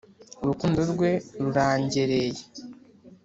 [0.43, 2.41] urukundo rwe rurangereye